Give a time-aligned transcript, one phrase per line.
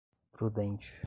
[0.35, 0.97] prudente